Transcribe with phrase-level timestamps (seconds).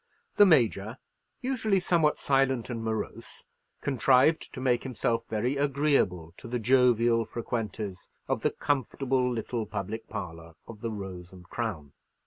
[0.37, 0.97] The Major,
[1.41, 3.45] usually somewhat silent and morose,
[3.81, 10.09] contrived to make himself very agreeable to the jovial frequenters of the comfortable little public
[10.09, 11.93] parlour of the Rose and Crown.